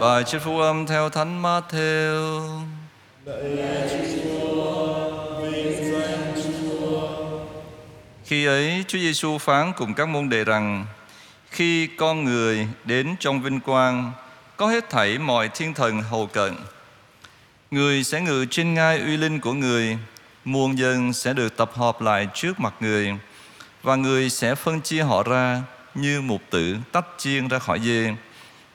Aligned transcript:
Bài 0.00 0.24
trích 0.24 0.42
phúc 0.42 0.60
âm 0.60 0.86
theo 0.86 1.08
Thánh 1.08 1.42
Matthew. 1.42 2.40
Khi 8.24 8.46
ấy, 8.46 8.84
Chúa 8.88 8.98
Giêsu 8.98 9.38
phán 9.38 9.72
cùng 9.76 9.94
các 9.94 10.08
môn 10.08 10.28
đệ 10.28 10.44
rằng, 10.44 10.86
khi 11.50 11.86
con 11.86 12.24
người 12.24 12.68
đến 12.84 13.16
trong 13.20 13.42
vinh 13.42 13.60
quang, 13.60 14.12
có 14.56 14.66
hết 14.66 14.90
thảy 14.90 15.18
mọi 15.18 15.48
thiên 15.48 15.74
thần 15.74 16.02
hầu 16.02 16.26
cận 16.26 16.54
người 17.70 18.04
sẽ 18.04 18.20
ngự 18.20 18.46
trên 18.50 18.74
ngai 18.74 19.00
uy 19.00 19.16
linh 19.16 19.40
của 19.40 19.52
người, 19.52 19.98
muôn 20.44 20.78
dân 20.78 21.12
sẽ 21.12 21.32
được 21.32 21.56
tập 21.56 21.70
hợp 21.74 22.00
lại 22.00 22.28
trước 22.34 22.60
mặt 22.60 22.74
người, 22.80 23.14
và 23.82 23.96
người 23.96 24.30
sẽ 24.30 24.54
phân 24.54 24.80
chia 24.80 25.02
họ 25.02 25.22
ra 25.22 25.62
như 25.94 26.20
một 26.20 26.40
tử 26.50 26.76
tách 26.92 27.06
chiên 27.18 27.48
ra 27.48 27.58
khỏi 27.58 27.80
dê 27.80 28.14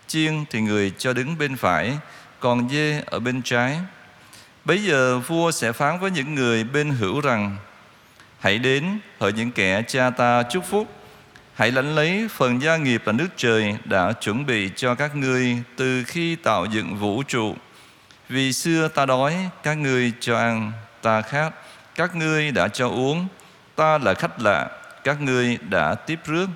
chiên 0.08 0.46
thì 0.50 0.62
người 0.62 0.92
cho 0.98 1.14
đứng 1.14 1.38
bên 1.38 1.56
phải, 1.56 1.98
còn 2.40 2.70
dê 2.70 3.04
ở 3.06 3.20
bên 3.20 3.42
trái. 3.42 3.80
Bấy 4.66 4.84
giờ 4.84 5.20
vua 5.20 5.52
sẽ 5.52 5.72
phán 5.72 6.00
với 6.00 6.12
những 6.12 6.36
người 6.36 6.64
bên 6.64 6.90
hữu 6.90 7.22
rằng, 7.22 7.58
hãy 8.40 8.58
đến, 8.58 9.00
hỡi 9.20 9.34
những 9.34 9.52
kẻ 9.52 9.82
cha 9.88 10.10
ta 10.10 10.44
chúc 10.44 10.66
phúc. 10.70 10.88
Hãy 11.56 11.72
lãnh 11.72 11.96
lấy 11.96 12.28
phần 12.32 12.62
gia 12.62 12.78
nghiệp 12.78 13.02
là 13.06 13.14
nước 13.14 13.28
trời 13.38 13.76
đã 13.86 14.12
chuẩn 14.12 14.46
bị 14.46 14.70
cho 14.76 14.96
các 14.96 15.16
ngươi 15.16 15.58
từ 15.76 16.04
khi 16.04 16.36
tạo 16.36 16.66
dựng 16.66 16.98
vũ 16.98 17.24
trụ. 17.24 17.56
Vì 18.30 18.54
xưa 18.54 18.88
ta 18.88 19.06
đói, 19.06 19.36
các 19.64 19.74
ngươi 19.74 20.14
cho 20.20 20.38
ăn, 20.38 20.72
ta 21.02 21.22
khát. 21.22 21.50
Các 21.96 22.16
ngươi 22.16 22.52
đã 22.52 22.68
cho 22.68 22.90
uống, 22.90 23.28
ta 23.76 23.98
là 23.98 24.14
khách 24.14 24.42
lạ. 24.42 24.70
Các 25.04 25.22
ngươi 25.22 25.58
đã 25.70 25.96
tiếp 25.96 26.20
rước, 26.26 26.48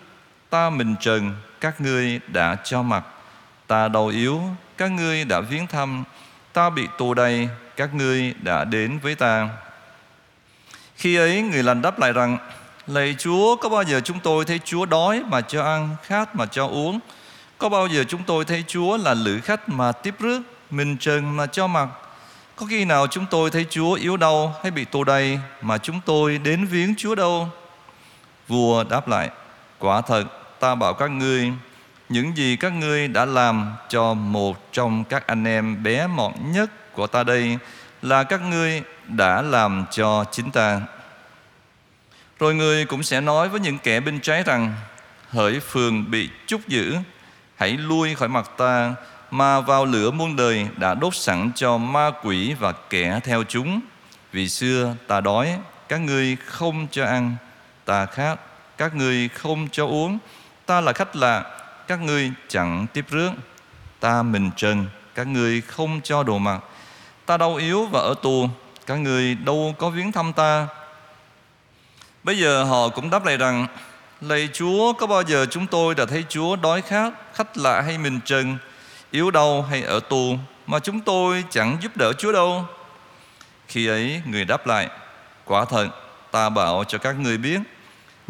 ta 0.50 0.70
mình 0.70 0.96
trần, 1.00 1.36
các 1.62 1.82
ngươi 1.82 2.20
đã 2.28 2.58
cho 2.64 2.82
mặc 2.82 3.04
ta 3.70 3.88
đau 3.88 4.08
yếu, 4.08 4.42
các 4.78 4.92
ngươi 4.92 5.26
đã 5.26 5.40
viếng 5.40 5.68
thăm. 5.68 6.04
Ta 6.54 6.70
bị 6.70 6.88
tù 6.98 7.14
đầy, 7.14 7.50
các 7.76 7.94
ngươi 7.94 8.34
đã 8.42 8.64
đến 8.64 9.00
với 9.00 9.16
ta. 9.16 9.50
Khi 10.96 11.16
ấy, 11.16 11.42
người 11.42 11.64
lành 11.64 11.82
đáp 11.82 12.00
lại 12.00 12.14
rằng, 12.14 12.38
Lạy 12.88 13.16
Chúa, 13.20 13.56
có 13.56 13.70
bao 13.70 13.84
giờ 13.84 14.02
chúng 14.04 14.20
tôi 14.20 14.46
thấy 14.46 14.60
Chúa 14.66 14.86
đói 14.86 15.24
mà 15.28 15.42
cho 15.42 15.64
ăn, 15.64 15.96
Khát 16.04 16.36
mà 16.36 16.46
cho 16.46 16.68
uống? 16.68 17.00
Có 17.58 17.70
bao 17.70 17.88
giờ 17.88 18.04
chúng 18.08 18.24
tôi 18.24 18.46
thấy 18.46 18.64
Chúa 18.68 18.98
là 18.98 19.14
lữ 19.14 19.40
khách 19.40 19.70
mà 19.70 19.92
tiếp 19.92 20.16
rước 20.20 20.42
Mình 20.70 20.98
trần 20.98 21.38
mà 21.38 21.46
cho 21.46 21.68
mặc? 21.68 21.90
Có 22.56 22.66
khi 22.66 22.86
nào 22.86 23.08
chúng 23.08 23.26
tôi 23.30 23.52
thấy 23.52 23.66
Chúa 23.70 23.94
yếu 23.94 24.18
đau 24.18 24.56
hay 24.62 24.72
bị 24.72 24.86
tù 24.86 25.04
đầy 25.04 25.40
Mà 25.62 25.78
chúng 25.78 26.00
tôi 26.06 26.38
đến 26.38 26.66
viếng 26.66 26.94
Chúa 26.98 27.16
đâu? 27.16 27.50
Vua 28.48 28.84
đáp 28.84 29.08
lại, 29.08 29.30
Quả 29.80 30.02
thật, 30.02 30.24
ta 30.60 30.76
bảo 30.76 30.94
các 30.94 31.08
ngươi 31.08 31.52
những 32.10 32.38
gì 32.38 32.56
các 32.56 32.74
ngươi 32.74 33.08
đã 33.08 33.26
làm 33.26 33.74
cho 33.90 34.14
một 34.14 34.74
trong 34.74 35.04
các 35.04 35.28
anh 35.28 35.48
em 35.48 35.84
bé 35.84 36.08
mọn 36.08 36.52
nhất 36.52 36.94
của 36.94 37.08
ta 37.08 37.24
đây 37.24 37.58
Là 38.02 38.24
các 38.24 38.42
ngươi 38.42 38.82
đã 39.08 39.42
làm 39.42 39.86
cho 39.92 40.26
chính 40.32 40.52
ta. 40.52 40.82
Rồi 42.40 42.56
người 42.56 42.86
cũng 42.86 43.04
sẽ 43.04 43.22
nói 43.22 43.50
với 43.50 43.60
những 43.60 43.78
kẻ 43.78 44.00
bên 44.00 44.20
trái 44.20 44.44
rằng, 44.44 44.74
Hỡi 45.30 45.60
phường 45.60 46.12
bị 46.12 46.30
chúc 46.48 46.68
giữ 46.68 46.98
Hãy 47.56 47.78
lui 47.78 48.16
khỏi 48.16 48.28
mặt 48.28 48.52
ta, 48.58 48.94
Mà 49.32 49.60
vào 49.60 49.86
lửa 49.86 50.12
muôn 50.12 50.36
đời 50.36 50.68
đã 50.78 50.94
đốt 50.94 51.16
sẵn 51.16 51.52
cho 51.56 51.78
ma 51.78 52.12
quỷ 52.24 52.54
và 52.54 52.72
kẻ 52.90 53.20
theo 53.24 53.44
chúng. 53.44 53.80
Vì 54.32 54.50
xưa 54.50 54.96
ta 55.08 55.22
đói, 55.22 55.58
Các 55.90 56.02
ngươi 56.02 56.38
không 56.46 56.88
cho 56.92 57.06
ăn, 57.06 57.36
Ta 57.86 58.06
khát, 58.06 58.36
Các 58.78 58.96
ngươi 58.96 59.28
không 59.28 59.68
cho 59.72 59.86
uống. 59.86 60.18
Ta 60.66 60.82
là 60.82 60.94
khách 60.94 61.16
lạ 61.16 61.59
các 61.90 62.02
ngươi 62.02 62.32
chẳng 62.48 62.88
tiếp 62.94 63.06
rước. 63.10 63.32
Ta 64.00 64.24
mình 64.24 64.52
trần, 64.56 64.86
Các 65.16 65.28
ngươi 65.28 65.62
không 65.62 66.02
cho 66.04 66.24
đồ 66.24 66.38
mặc. 66.38 66.60
Ta 67.26 67.38
đau 67.38 67.56
yếu 67.56 67.86
và 67.86 68.00
ở 68.00 68.14
tù, 68.24 68.50
Các 68.86 68.96
ngươi 68.96 69.36
đâu 69.36 69.76
có 69.78 69.90
viếng 69.90 70.12
thăm 70.12 70.34
ta. 70.34 70.68
Bây 72.24 72.38
giờ 72.38 72.64
họ 72.64 72.90
cũng 72.90 73.10
đáp 73.10 73.26
lại 73.26 73.38
rằng, 73.38 73.68
Lạy 74.22 74.50
Chúa, 74.54 74.94
có 74.94 75.08
bao 75.08 75.22
giờ 75.22 75.46
chúng 75.50 75.68
tôi 75.68 75.96
đã 75.96 76.06
thấy 76.06 76.26
Chúa 76.30 76.56
đói 76.56 76.82
khát, 76.82 77.14
Khách 77.34 77.58
lạ 77.58 77.82
hay 77.82 77.98
mình 77.98 78.20
trần, 78.26 78.58
Yếu 79.12 79.32
đau 79.32 79.62
hay 79.62 79.82
ở 79.82 80.00
tù, 80.00 80.38
Mà 80.68 80.80
chúng 80.80 81.00
tôi 81.00 81.44
chẳng 81.50 81.78
giúp 81.82 81.98
đỡ 81.98 82.14
Chúa 82.14 82.32
đâu? 82.32 82.66
Khi 83.68 83.88
ấy 83.88 84.22
người 84.26 84.46
đáp 84.46 84.68
lại, 84.68 84.90
Quả 85.46 85.66
thật, 85.66 85.88
ta 86.32 86.50
bảo 86.50 86.84
cho 86.84 86.98
các 86.98 87.20
ngươi 87.20 87.38
biết 87.38 87.60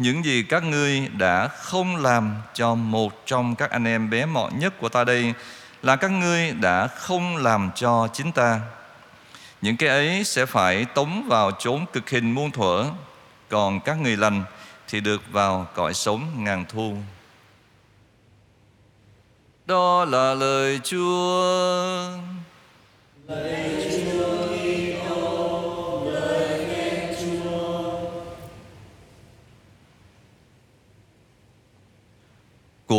những 0.00 0.24
gì 0.24 0.42
các 0.42 0.62
ngươi 0.64 1.08
đã 1.18 1.48
không 1.48 1.96
làm 1.96 2.34
cho 2.54 2.74
một 2.74 3.22
trong 3.26 3.54
các 3.54 3.70
anh 3.70 3.84
em 3.84 4.10
bé 4.10 4.26
mọn 4.26 4.58
nhất 4.58 4.74
của 4.80 4.88
ta 4.88 5.04
đây 5.04 5.34
Là 5.82 5.96
các 5.96 6.10
ngươi 6.10 6.52
đã 6.52 6.86
không 6.86 7.36
làm 7.36 7.70
cho 7.74 8.08
chính 8.12 8.32
ta. 8.32 8.60
Những 9.62 9.76
cái 9.76 9.88
ấy 9.88 10.24
sẽ 10.24 10.46
phải 10.46 10.84
tống 10.84 11.26
vào 11.28 11.50
chốn 11.58 11.84
cực 11.92 12.10
hình 12.10 12.32
muôn 12.32 12.50
thuở, 12.50 12.84
còn 13.48 13.80
các 13.80 13.94
người 14.00 14.16
lành 14.16 14.44
thì 14.88 15.00
được 15.00 15.22
vào 15.32 15.66
cõi 15.74 15.94
sống 15.94 16.44
ngàn 16.44 16.64
thu. 16.68 16.96
Đó 19.66 20.04
là 20.04 20.34
lời 20.34 20.80
Chúa. 20.84 22.10
Lời 23.26 24.02
Chúa. 24.12 24.39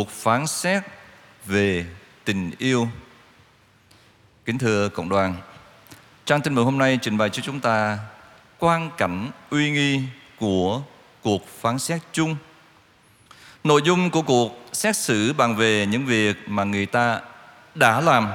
Cuộc 0.02 0.10
phán 0.10 0.46
xét 0.46 0.82
về 1.46 1.84
tình 2.24 2.50
yêu 2.58 2.88
kính 4.44 4.58
thưa 4.58 4.88
cộng 4.88 5.08
đoàn, 5.08 5.36
trang 6.24 6.40
tin 6.40 6.54
mừng 6.54 6.64
hôm 6.64 6.78
nay 6.78 6.98
trình 7.02 7.18
bày 7.18 7.30
cho 7.30 7.42
chúng 7.42 7.60
ta 7.60 7.98
quan 8.58 8.90
cảnh 8.96 9.30
uy 9.50 9.70
nghi 9.70 10.00
của 10.38 10.82
cuộc 11.22 11.48
phán 11.60 11.78
xét 11.78 12.00
chung. 12.12 12.36
Nội 13.64 13.82
dung 13.84 14.10
của 14.10 14.22
cuộc 14.22 14.68
xét 14.72 14.96
xử 14.96 15.32
bàn 15.32 15.56
về 15.56 15.86
những 15.86 16.06
việc 16.06 16.36
mà 16.46 16.64
người 16.64 16.86
ta 16.86 17.20
đã 17.74 18.00
làm 18.00 18.28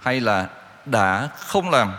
hay 0.00 0.20
là 0.20 0.48
đã 0.84 1.28
không 1.38 1.70
làm. 1.70 1.92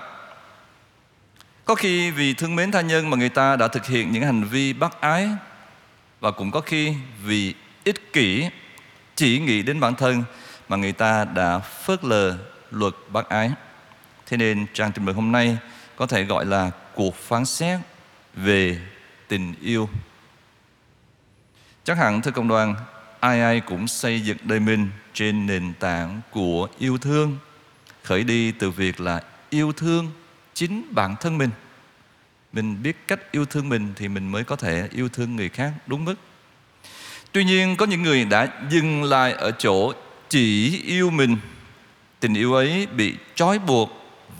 Có 1.65 1.75
khi 1.75 2.11
vì 2.11 2.33
thương 2.33 2.55
mến 2.55 2.71
tha 2.71 2.81
nhân 2.81 3.09
mà 3.09 3.17
người 3.17 3.29
ta 3.29 3.55
đã 3.55 3.67
thực 3.67 3.85
hiện 3.85 4.11
những 4.11 4.23
hành 4.23 4.43
vi 4.43 4.73
bác 4.73 5.01
ái, 5.01 5.29
và 6.19 6.31
cũng 6.31 6.51
có 6.51 6.61
khi 6.61 6.93
vì 7.23 7.53
ích 7.83 8.13
kỷ 8.13 8.49
chỉ 9.15 9.39
nghĩ 9.39 9.61
đến 9.61 9.79
bản 9.79 9.95
thân 9.95 10.23
mà 10.69 10.77
người 10.77 10.91
ta 10.91 11.25
đã 11.25 11.59
phớt 11.59 12.03
lờ 12.03 12.37
luật 12.71 12.93
bác 13.09 13.29
ái. 13.29 13.51
Thế 14.25 14.37
nên 14.37 14.65
trang 14.73 14.91
tin 14.91 15.05
mừng 15.05 15.15
hôm 15.15 15.31
nay 15.31 15.57
có 15.95 16.07
thể 16.07 16.23
gọi 16.23 16.45
là 16.45 16.71
cuộc 16.95 17.15
phán 17.15 17.45
xét 17.45 17.79
về 18.33 18.79
tình 19.27 19.53
yêu. 19.61 19.89
Chắc 21.83 21.97
hẳn 21.97 22.21
thưa 22.21 22.31
cộng 22.31 22.47
đoàn, 22.47 22.75
ai 23.19 23.41
ai 23.41 23.59
cũng 23.59 23.87
xây 23.87 24.21
dựng 24.21 24.37
đời 24.43 24.59
mình 24.59 24.89
trên 25.13 25.45
nền 25.45 25.73
tảng 25.79 26.21
của 26.31 26.67
yêu 26.79 26.97
thương, 26.97 27.37
khởi 28.03 28.23
đi 28.23 28.51
từ 28.51 28.71
việc 28.71 28.99
là 28.99 29.23
yêu 29.49 29.71
thương 29.71 30.11
chính 30.53 30.83
bản 30.91 31.15
thân 31.19 31.37
mình. 31.37 31.49
Mình 32.53 32.83
biết 32.83 32.97
cách 33.07 33.31
yêu 33.31 33.45
thương 33.45 33.69
mình 33.69 33.93
thì 33.95 34.07
mình 34.07 34.31
mới 34.31 34.43
có 34.43 34.55
thể 34.55 34.89
yêu 34.91 35.09
thương 35.09 35.35
người 35.35 35.49
khác, 35.49 35.73
đúng 35.87 36.05
mức? 36.05 36.15
Tuy 37.35 37.43
nhiên 37.43 37.75
có 37.75 37.85
những 37.85 38.03
người 38.03 38.25
đã 38.25 38.47
dừng 38.69 39.03
lại 39.03 39.33
ở 39.33 39.51
chỗ 39.51 39.93
chỉ 40.29 40.81
yêu 40.85 41.09
mình 41.09 41.37
tình 42.19 42.33
yêu 42.33 42.53
ấy 42.53 42.87
bị 42.91 43.15
trói 43.35 43.59
buộc 43.59 43.89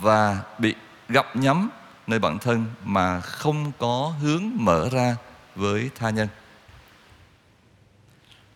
và 0.02 0.40
bị 0.58 0.76
gặm 1.10 1.26
nhắm 1.34 1.70
nơi 2.08 2.20
bản 2.20 2.40
thân 2.40 2.66
mà 2.84 3.22
không 3.22 3.72
có 3.80 4.14
hướng 4.22 4.52
mở 4.54 4.90
ra 4.92 5.16
với 5.56 5.90
tha 5.96 6.10
nhân. 6.10 6.28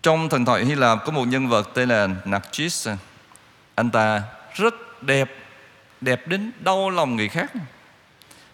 Trong 0.01 0.29
thần 0.29 0.45
thoại 0.45 0.65
Hy 0.65 0.75
Lạp 0.75 1.05
có 1.05 1.11
một 1.11 1.25
nhân 1.27 1.47
vật 1.47 1.69
tên 1.73 1.89
là 1.89 2.07
Narcissus. 2.25 2.89
Anh 3.75 3.91
ta 3.91 4.23
rất 4.55 5.03
đẹp, 5.03 5.31
đẹp 6.01 6.27
đến 6.27 6.51
đau 6.59 6.89
lòng 6.89 7.15
người 7.15 7.29
khác. 7.29 7.51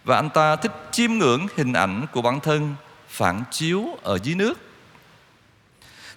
Và 0.03 0.15
anh 0.15 0.29
ta 0.29 0.55
thích 0.55 0.73
chiêm 0.91 1.11
ngưỡng 1.11 1.47
hình 1.57 1.73
ảnh 1.73 2.05
của 2.11 2.21
bản 2.21 2.39
thân 2.39 2.75
phản 3.07 3.43
chiếu 3.51 3.97
ở 4.03 4.19
dưới 4.23 4.35
nước. 4.35 4.64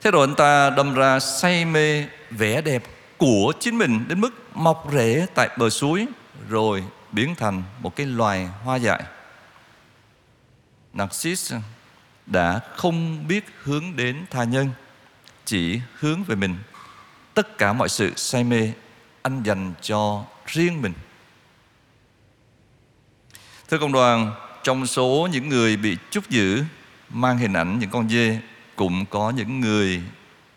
Thế 0.01 0.11
rồi 0.11 0.27
anh 0.27 0.35
ta 0.35 0.71
đâm 0.71 0.95
ra 0.95 1.21
say 1.21 1.65
mê 1.65 2.05
vẻ 2.31 2.61
đẹp 2.61 2.83
của 3.17 3.53
chính 3.61 3.79
mình 3.79 4.05
đến 4.09 4.21
mức 4.21 4.31
mọc 4.55 4.87
rễ 4.93 5.27
tại 5.35 5.51
bờ 5.59 5.71
suối 5.71 6.07
rồi 6.49 6.85
biến 7.13 7.35
thành 7.35 7.63
một 7.81 7.97
cái 7.97 8.07
loài 8.07 8.49
hoa 8.65 8.77
dại. 8.77 9.03
Narcissus 10.93 11.63
đã 12.27 12.61
không 12.77 13.29
biết 13.29 13.45
hướng 13.63 13.97
đến 13.97 14.25
tha 14.31 14.45
nhân, 14.45 14.71
chỉ 15.45 15.81
hướng 15.99 16.25
về 16.25 16.37
mình. 16.37 16.57
Tất 17.35 17.59
cả 17.59 17.73
mọi 17.73 17.89
sự 17.89 18.13
say 18.17 18.45
mê 18.45 18.73
anh 19.23 19.43
dành 19.43 19.73
cho 19.83 20.25
riêng 20.47 20.83
mình. 20.83 20.93
Thưa 23.69 23.79
công 23.79 23.93
đoàn, 23.93 24.33
trong 24.63 24.87
số 24.87 25.29
những 25.33 25.49
người 25.49 25.77
bị 25.77 25.97
chúc 26.11 26.29
giữ 26.29 26.65
mang 27.11 27.39
hình 27.39 27.53
ảnh 27.53 27.79
những 27.79 27.91
con 27.91 28.09
dê 28.09 28.41
cũng 28.79 29.07
có 29.07 29.31
những 29.31 29.61
người 29.61 30.03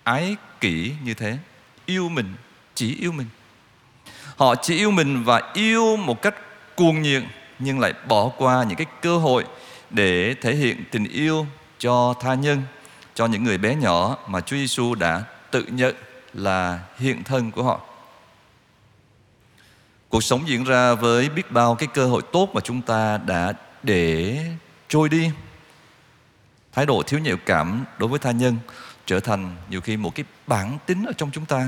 ái 0.03 0.35
kỷ 0.59 0.91
như 1.03 1.13
thế, 1.13 1.37
yêu 1.85 2.09
mình, 2.09 2.33
chỉ 2.75 2.95
yêu 2.95 3.11
mình. 3.11 3.27
Họ 4.35 4.55
chỉ 4.55 4.77
yêu 4.77 4.91
mình 4.91 5.23
và 5.23 5.51
yêu 5.53 5.97
một 5.97 6.21
cách 6.21 6.35
cuồng 6.75 7.01
nhiệt 7.01 7.23
nhưng 7.59 7.79
lại 7.79 7.93
bỏ 8.07 8.29
qua 8.37 8.63
những 8.63 8.77
cái 8.77 8.87
cơ 9.01 9.17
hội 9.17 9.45
để 9.89 10.35
thể 10.41 10.55
hiện 10.55 10.83
tình 10.91 11.03
yêu 11.03 11.47
cho 11.79 12.13
tha 12.21 12.33
nhân, 12.33 12.61
cho 13.13 13.25
những 13.25 13.43
người 13.43 13.57
bé 13.57 13.75
nhỏ 13.75 14.17
mà 14.27 14.41
Chúa 14.41 14.55
Giêsu 14.55 14.95
đã 14.95 15.23
tự 15.51 15.65
nhận 15.65 15.95
là 16.33 16.79
hiện 16.97 17.23
thân 17.23 17.51
của 17.51 17.63
họ. 17.63 17.81
Cuộc 20.09 20.23
sống 20.23 20.47
diễn 20.47 20.63
ra 20.63 20.93
với 20.93 21.29
biết 21.29 21.51
bao 21.51 21.75
cái 21.75 21.87
cơ 21.93 22.07
hội 22.07 22.21
tốt 22.31 22.49
mà 22.53 22.61
chúng 22.61 22.81
ta 22.81 23.17
đã 23.17 23.53
để 23.83 24.39
trôi 24.89 25.09
đi. 25.09 25.31
Thái 26.71 26.85
độ 26.85 27.03
thiếu 27.03 27.19
nhạy 27.19 27.35
cảm 27.45 27.85
đối 27.97 28.09
với 28.09 28.19
tha 28.19 28.31
nhân 28.31 28.57
trở 29.05 29.19
thành 29.19 29.55
nhiều 29.69 29.81
khi 29.81 29.97
một 29.97 30.15
cái 30.15 30.25
bản 30.47 30.77
tính 30.85 31.05
ở 31.05 31.13
trong 31.17 31.31
chúng 31.31 31.45
ta 31.45 31.67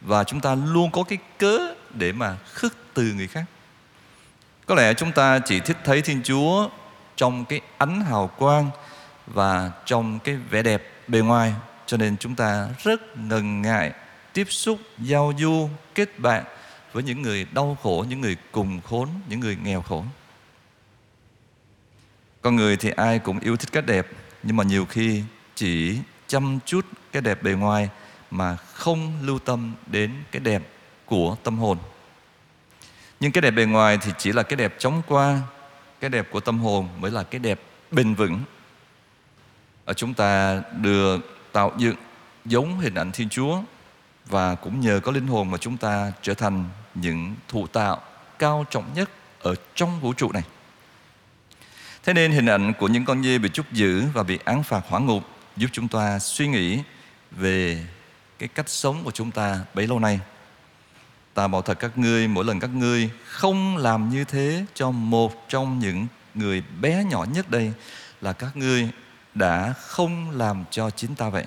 và 0.00 0.24
chúng 0.24 0.40
ta 0.40 0.54
luôn 0.54 0.90
có 0.90 1.02
cái 1.02 1.18
cớ 1.38 1.58
để 1.94 2.12
mà 2.12 2.36
khước 2.54 2.76
từ 2.94 3.02
người 3.02 3.26
khác. 3.26 3.44
Có 4.66 4.74
lẽ 4.74 4.94
chúng 4.94 5.12
ta 5.12 5.38
chỉ 5.38 5.60
thích 5.60 5.76
thấy 5.84 6.02
Thiên 6.02 6.22
Chúa 6.22 6.68
trong 7.16 7.44
cái 7.44 7.60
ánh 7.78 8.00
hào 8.00 8.26
quang 8.26 8.70
và 9.26 9.72
trong 9.86 10.18
cái 10.18 10.36
vẻ 10.36 10.62
đẹp 10.62 10.82
bề 11.08 11.20
ngoài 11.20 11.54
cho 11.86 11.96
nên 11.96 12.16
chúng 12.16 12.34
ta 12.34 12.68
rất 12.82 13.18
ngần 13.18 13.62
ngại 13.62 13.92
tiếp 14.32 14.46
xúc, 14.50 14.78
giao 14.98 15.32
du, 15.38 15.68
kết 15.94 16.18
bạn 16.18 16.44
với 16.92 17.02
những 17.02 17.22
người 17.22 17.46
đau 17.52 17.76
khổ, 17.82 18.04
những 18.08 18.20
người 18.20 18.36
cùng 18.52 18.80
khốn, 18.80 19.08
những 19.28 19.40
người 19.40 19.56
nghèo 19.64 19.82
khổ. 19.82 20.04
Con 22.42 22.56
người 22.56 22.76
thì 22.76 22.90
ai 22.90 23.18
cũng 23.18 23.38
yêu 23.38 23.56
thích 23.56 23.72
cái 23.72 23.82
đẹp, 23.82 24.06
nhưng 24.42 24.56
mà 24.56 24.64
nhiều 24.64 24.84
khi 24.84 25.22
chỉ 25.54 25.98
chăm 26.26 26.58
chút 26.66 26.86
cái 27.12 27.22
đẹp 27.22 27.42
bề 27.42 27.52
ngoài 27.52 27.88
mà 28.30 28.56
không 28.56 29.12
lưu 29.22 29.38
tâm 29.38 29.74
đến 29.86 30.14
cái 30.30 30.40
đẹp 30.40 30.62
của 31.06 31.36
tâm 31.44 31.58
hồn. 31.58 31.78
Nhưng 33.20 33.32
cái 33.32 33.42
đẹp 33.42 33.50
bề 33.50 33.64
ngoài 33.64 33.98
thì 34.02 34.12
chỉ 34.18 34.32
là 34.32 34.42
cái 34.42 34.56
đẹp 34.56 34.74
chóng 34.78 35.02
qua, 35.06 35.40
cái 36.00 36.10
đẹp 36.10 36.28
của 36.30 36.40
tâm 36.40 36.58
hồn 36.58 36.88
mới 36.98 37.10
là 37.10 37.22
cái 37.22 37.38
đẹp 37.38 37.60
bền 37.90 38.14
vững. 38.14 38.40
Ở 39.84 39.94
chúng 39.94 40.14
ta 40.14 40.62
được 40.76 41.18
tạo 41.52 41.72
dựng 41.78 41.96
giống 42.44 42.80
hình 42.80 42.94
ảnh 42.94 43.12
Thiên 43.12 43.28
Chúa 43.28 43.62
và 44.26 44.54
cũng 44.54 44.80
nhờ 44.80 45.00
có 45.04 45.12
linh 45.12 45.26
hồn 45.26 45.50
mà 45.50 45.58
chúng 45.58 45.76
ta 45.76 46.12
trở 46.22 46.34
thành 46.34 46.64
những 46.94 47.34
thụ 47.48 47.66
tạo 47.66 48.00
cao 48.38 48.66
trọng 48.70 48.84
nhất 48.94 49.10
ở 49.40 49.54
trong 49.74 50.00
vũ 50.00 50.12
trụ 50.12 50.32
này. 50.32 50.42
Thế 52.08 52.14
nên 52.14 52.32
hình 52.32 52.46
ảnh 52.46 52.72
của 52.78 52.88
những 52.88 53.04
con 53.04 53.22
dê 53.22 53.38
bị 53.38 53.48
trút 53.48 53.72
giữ 53.72 54.04
và 54.12 54.22
bị 54.22 54.38
án 54.44 54.62
phạt 54.62 54.80
hỏa 54.88 55.00
ngục 55.00 55.22
giúp 55.56 55.68
chúng 55.72 55.88
ta 55.88 56.18
suy 56.18 56.48
nghĩ 56.48 56.78
về 57.30 57.84
cái 58.38 58.48
cách 58.48 58.68
sống 58.68 59.04
của 59.04 59.10
chúng 59.10 59.30
ta 59.30 59.60
bấy 59.74 59.86
lâu 59.86 59.98
nay. 59.98 60.20
Ta 61.34 61.48
bảo 61.48 61.62
thật 61.62 61.78
các 61.80 61.98
ngươi, 61.98 62.28
mỗi 62.28 62.44
lần 62.44 62.60
các 62.60 62.70
ngươi 62.70 63.10
không 63.24 63.76
làm 63.76 64.08
như 64.08 64.24
thế 64.24 64.64
cho 64.74 64.90
một 64.90 65.48
trong 65.48 65.78
những 65.78 66.06
người 66.34 66.62
bé 66.80 67.04
nhỏ 67.04 67.26
nhất 67.34 67.50
đây 67.50 67.72
là 68.20 68.32
các 68.32 68.56
ngươi 68.56 68.88
đã 69.34 69.74
không 69.80 70.30
làm 70.30 70.64
cho 70.70 70.90
chính 70.90 71.14
ta 71.14 71.28
vậy. 71.28 71.44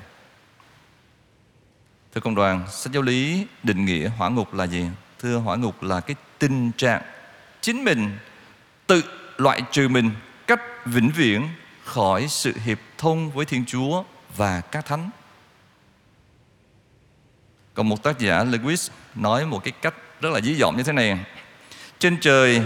Thưa 2.13 2.21
công 2.21 2.35
đoàn, 2.35 2.67
sách 2.71 2.93
giáo 2.93 3.03
lý 3.03 3.47
định 3.63 3.85
nghĩa 3.85 4.07
hỏa 4.07 4.29
ngục 4.29 4.53
là 4.53 4.63
gì? 4.63 4.85
Thưa 5.19 5.37
hỏa 5.37 5.55
ngục 5.55 5.83
là 5.83 5.99
cái 5.99 6.15
tình 6.39 6.71
trạng 6.77 7.01
chính 7.61 7.83
mình 7.83 8.17
tự 8.87 9.03
loại 9.37 9.61
trừ 9.71 9.87
mình 9.87 10.11
cách 10.55 10.85
vĩnh 10.85 11.09
viễn 11.09 11.49
khỏi 11.83 12.27
sự 12.27 12.53
hiệp 12.65 12.79
thông 12.97 13.31
với 13.31 13.45
Thiên 13.45 13.65
Chúa 13.65 14.03
và 14.37 14.61
các 14.61 14.85
thánh. 14.85 15.09
Còn 17.73 17.89
một 17.89 18.03
tác 18.03 18.19
giả 18.19 18.43
Lewis 18.43 18.89
nói 19.15 19.45
một 19.45 19.63
cái 19.63 19.71
cách 19.81 19.93
rất 20.21 20.29
là 20.29 20.41
dí 20.41 20.55
dỏm 20.55 20.77
như 20.77 20.83
thế 20.83 20.93
này. 20.93 21.19
Trên 21.99 22.17
trời, 22.21 22.61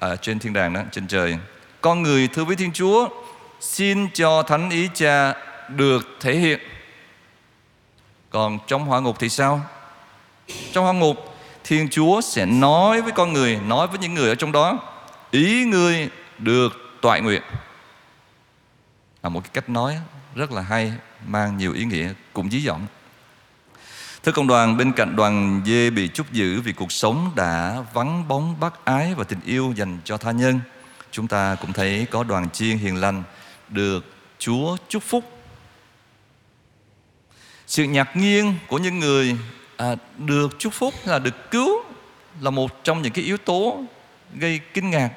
à, 0.00 0.16
trên 0.16 0.38
thiên 0.38 0.52
đàng 0.52 0.72
đó, 0.72 0.82
trên 0.92 1.06
trời, 1.06 1.38
con 1.80 2.02
người 2.02 2.28
thưa 2.28 2.44
với 2.44 2.56
Thiên 2.56 2.72
Chúa, 2.72 3.08
xin 3.60 4.08
cho 4.14 4.42
Thánh 4.42 4.70
Ý 4.70 4.88
Cha 4.94 5.34
được 5.68 6.06
thể 6.20 6.36
hiện. 6.36 6.60
Còn 8.30 8.58
trong 8.66 8.86
hỏa 8.86 9.00
ngục 9.00 9.16
thì 9.18 9.28
sao? 9.28 9.60
Trong 10.72 10.84
hỏa 10.84 10.92
ngục, 10.92 11.36
Thiên 11.64 11.88
Chúa 11.90 12.20
sẽ 12.20 12.46
nói 12.46 13.02
với 13.02 13.12
con 13.12 13.32
người, 13.32 13.58
nói 13.66 13.86
với 13.86 13.98
những 13.98 14.14
người 14.14 14.28
ở 14.28 14.34
trong 14.34 14.52
đó, 14.52 14.78
ý 15.30 15.64
người 15.64 16.08
được 16.38 16.83
toại 17.04 17.20
nguyện. 17.20 17.42
Là 19.22 19.28
một 19.28 19.40
cái 19.40 19.50
cách 19.52 19.70
nói 19.70 19.98
rất 20.34 20.52
là 20.52 20.62
hay, 20.62 20.92
mang 21.26 21.56
nhiều 21.56 21.72
ý 21.72 21.84
nghĩa, 21.84 22.12
cũng 22.32 22.50
dí 22.50 22.60
dỏm. 22.60 22.80
Thưa 24.22 24.32
công 24.32 24.46
đoàn, 24.46 24.76
bên 24.76 24.92
cạnh 24.92 25.16
đoàn 25.16 25.62
dê 25.66 25.90
bị 25.90 26.08
chúc 26.08 26.32
giữ 26.32 26.60
vì 26.60 26.72
cuộc 26.72 26.92
sống 26.92 27.30
đã 27.34 27.80
vắng 27.92 28.28
bóng 28.28 28.60
bác 28.60 28.84
ái 28.84 29.14
và 29.14 29.24
tình 29.24 29.40
yêu 29.44 29.72
dành 29.76 29.98
cho 30.04 30.16
tha 30.16 30.30
nhân, 30.30 30.60
chúng 31.10 31.28
ta 31.28 31.56
cũng 31.60 31.72
thấy 31.72 32.06
có 32.10 32.24
đoàn 32.24 32.50
chiên 32.50 32.78
hiền 32.78 32.96
lành 32.96 33.22
được 33.68 34.04
Chúa 34.38 34.76
chúc 34.88 35.02
phúc. 35.02 35.24
Sự 37.66 37.84
ngạc 37.84 38.16
nhiên 38.16 38.54
của 38.68 38.78
những 38.78 38.98
người 38.98 39.36
à, 39.76 39.96
được 40.18 40.58
chúc 40.58 40.72
phúc 40.72 40.94
là 41.04 41.18
được 41.18 41.50
cứu 41.50 41.84
là 42.40 42.50
một 42.50 42.84
trong 42.84 43.02
những 43.02 43.12
cái 43.12 43.24
yếu 43.24 43.36
tố 43.36 43.84
gây 44.34 44.60
kinh 44.74 44.90
ngạc 44.90 45.10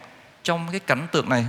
trong 0.44 0.68
cái 0.72 0.80
cảnh 0.80 1.08
tượng 1.12 1.30
này. 1.30 1.46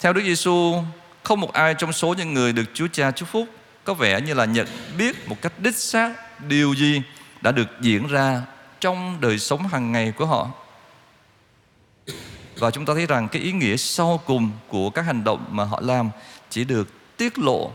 Theo 0.00 0.12
Đức 0.12 0.22
Giêsu, 0.24 0.82
không 1.22 1.40
một 1.40 1.52
ai 1.52 1.74
trong 1.74 1.92
số 1.92 2.14
những 2.14 2.34
người 2.34 2.52
được 2.52 2.64
Chúa 2.74 2.86
Cha 2.92 3.10
chúc 3.10 3.28
phúc 3.28 3.48
có 3.84 3.94
vẻ 3.94 4.20
như 4.20 4.34
là 4.34 4.44
nhận 4.44 4.66
biết 4.98 5.28
một 5.28 5.36
cách 5.42 5.52
đích 5.58 5.76
xác 5.76 6.40
điều 6.48 6.74
gì 6.74 7.02
đã 7.40 7.52
được 7.52 7.68
diễn 7.80 8.06
ra 8.06 8.42
trong 8.80 9.20
đời 9.20 9.38
sống 9.38 9.68
hàng 9.68 9.92
ngày 9.92 10.12
của 10.16 10.26
họ. 10.26 10.50
Và 12.58 12.70
chúng 12.70 12.86
ta 12.86 12.94
thấy 12.94 13.06
rằng 13.06 13.28
cái 13.28 13.42
ý 13.42 13.52
nghĩa 13.52 13.76
sau 13.76 14.20
cùng 14.26 14.50
của 14.68 14.90
các 14.90 15.02
hành 15.02 15.24
động 15.24 15.44
mà 15.50 15.64
họ 15.64 15.80
làm 15.84 16.10
chỉ 16.50 16.64
được 16.64 17.16
tiết 17.16 17.38
lộ 17.38 17.72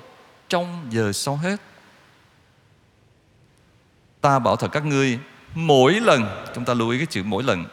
trong 0.49 0.87
giờ 0.89 1.11
sau 1.11 1.35
hết. 1.35 1.61
Ta 4.21 4.39
bảo 4.39 4.55
thật 4.55 4.67
các 4.71 4.85
ngươi 4.85 5.19
mỗi 5.55 5.93
lần 5.93 6.45
chúng 6.55 6.65
ta 6.65 6.73
lưu 6.73 6.89
ý 6.89 6.97
cái 6.97 7.07
chữ 7.09 7.23
mỗi 7.23 7.43
lần 7.43 7.65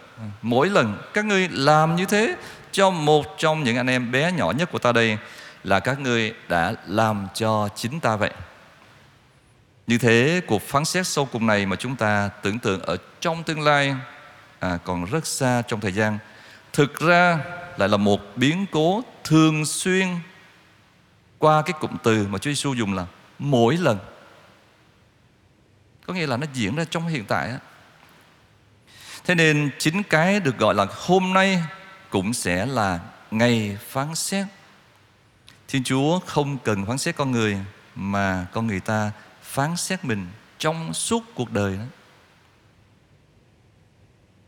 mỗi 0.42 0.68
lần 0.68 0.98
các 1.14 1.24
ngươi 1.24 1.48
làm 1.48 1.96
như 1.96 2.04
thế 2.04 2.36
cho 2.72 2.90
một 2.90 3.26
trong 3.38 3.64
những 3.64 3.76
anh 3.76 3.86
em 3.86 4.12
bé 4.12 4.32
nhỏ 4.32 4.50
nhất 4.50 4.72
của 4.72 4.78
ta 4.78 4.92
đây 4.92 5.18
là 5.64 5.80
các 5.80 6.00
ngươi 6.00 6.34
đã 6.48 6.74
làm 6.86 7.26
cho 7.34 7.68
chính 7.76 8.00
ta 8.00 8.16
vậy. 8.16 8.30
Như 9.86 9.98
thế 9.98 10.40
cuộc 10.46 10.62
phán 10.62 10.84
xét 10.84 11.06
sâu 11.06 11.28
cùng 11.32 11.46
này 11.46 11.66
mà 11.66 11.76
chúng 11.76 11.96
ta 11.96 12.30
tưởng 12.42 12.58
tượng 12.58 12.82
ở 12.82 12.96
trong 13.20 13.42
tương 13.42 13.60
lai 13.60 13.94
à, 14.58 14.78
còn 14.84 15.04
rất 15.04 15.26
xa 15.26 15.62
trong 15.68 15.80
thời 15.80 15.92
gian 15.92 16.18
thực 16.72 17.00
ra 17.00 17.38
lại 17.76 17.88
là 17.88 17.96
một 17.96 18.20
biến 18.36 18.66
cố 18.72 19.02
thường 19.24 19.64
xuyên 19.64 20.06
qua 21.38 21.62
cái 21.62 21.72
cụm 21.80 21.96
từ 22.02 22.26
mà 22.26 22.38
Chúa 22.38 22.50
Giêsu 22.50 22.74
dùng 22.74 22.94
là 22.94 23.06
mỗi 23.38 23.76
lần. 23.76 23.98
Có 26.06 26.14
nghĩa 26.14 26.26
là 26.26 26.36
nó 26.36 26.46
diễn 26.54 26.76
ra 26.76 26.84
trong 26.90 27.08
hiện 27.08 27.24
tại. 27.24 27.52
Thế 29.24 29.34
nên 29.34 29.70
chính 29.78 30.02
cái 30.02 30.40
được 30.40 30.58
gọi 30.58 30.74
là 30.74 30.86
hôm 30.90 31.32
nay 31.32 31.62
cũng 32.10 32.34
sẽ 32.34 32.66
là 32.66 33.00
ngày 33.30 33.78
phán 33.88 34.14
xét 34.14 34.46
Thiên 35.68 35.84
Chúa 35.84 36.18
không 36.26 36.58
cần 36.58 36.86
phán 36.86 36.98
xét 36.98 37.16
con 37.16 37.30
người 37.30 37.58
mà 37.94 38.46
con 38.52 38.66
người 38.66 38.80
ta 38.80 39.12
phán 39.42 39.76
xét 39.76 40.04
mình 40.04 40.26
trong 40.58 40.94
suốt 40.94 41.22
cuộc 41.34 41.52
đời 41.52 41.76
đó. 41.76 41.84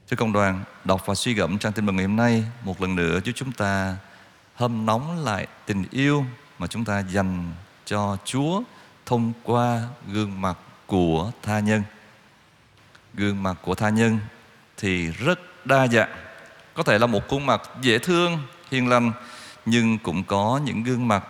Thưa 0.09 0.17
công 0.17 0.33
đoàn, 0.33 0.65
đọc 0.85 1.07
và 1.07 1.15
suy 1.15 1.35
gẫm 1.35 1.59
trang 1.59 1.73
tin 1.73 1.87
mừng 1.87 1.97
ngày 1.97 2.07
hôm 2.07 2.17
nay 2.17 2.45
một 2.65 2.81
lần 2.81 2.97
nữa 2.97 3.21
giúp 3.25 3.33
chúng 3.37 3.53
ta 3.53 3.97
hâm 4.55 4.87
nóng 4.87 5.25
lại 5.25 5.47
tình 5.67 5.85
yêu 5.91 6.25
mà 6.59 6.67
chúng 6.67 6.85
ta 6.85 7.01
dành 7.01 7.53
cho 7.85 8.17
Chúa 8.25 8.63
thông 9.07 9.33
qua 9.43 9.83
gương 10.13 10.41
mặt 10.41 10.59
của 10.87 11.33
tha 11.43 11.61
nhân. 11.61 11.83
Gương 13.15 13.43
mặt 13.43 13.57
của 13.63 13.75
tha 13.75 13.89
nhân 13.89 14.19
thì 14.77 15.07
rất 15.07 15.67
đa 15.67 15.87
dạng. 15.87 16.30
Có 16.75 16.83
thể 16.83 16.99
là 16.99 17.07
một 17.07 17.29
khuôn 17.29 17.47
mặt 17.47 17.63
dễ 17.83 17.99
thương, 17.99 18.39
hiền 18.71 18.89
lành, 18.89 19.13
nhưng 19.67 19.99
cũng 19.99 20.25
có 20.25 20.61
những 20.65 20.83
gương 20.83 21.09
mặt 21.09 21.25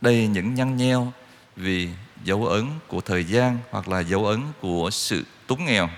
đầy 0.00 0.26
những 0.26 0.54
nhăn 0.54 0.76
nheo 0.76 1.12
vì 1.56 1.88
dấu 2.24 2.46
ấn 2.46 2.66
của 2.88 3.00
thời 3.00 3.24
gian 3.24 3.58
hoặc 3.70 3.88
là 3.88 4.00
dấu 4.00 4.26
ấn 4.26 4.42
của 4.60 4.90
sự 4.90 5.24
túng 5.46 5.64
nghèo. 5.64 5.88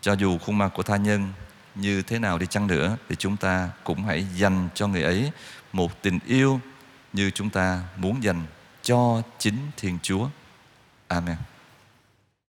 Cho 0.00 0.12
dù 0.12 0.38
khuôn 0.38 0.58
mặt 0.58 0.68
của 0.74 0.82
tha 0.82 0.96
nhân 0.96 1.32
như 1.74 2.02
thế 2.02 2.18
nào 2.18 2.38
đi 2.38 2.46
chăng 2.46 2.66
nữa 2.66 2.96
thì 3.08 3.16
chúng 3.16 3.36
ta 3.36 3.70
cũng 3.84 4.04
hãy 4.04 4.26
dành 4.36 4.68
cho 4.74 4.86
người 4.86 5.02
ấy 5.02 5.30
một 5.72 6.02
tình 6.02 6.18
yêu 6.26 6.60
như 7.12 7.30
chúng 7.30 7.50
ta 7.50 7.80
muốn 7.96 8.22
dành 8.22 8.42
cho 8.82 9.22
chính 9.38 9.56
Thiên 9.76 9.98
Chúa. 10.02 10.28
Amen. 11.08 11.36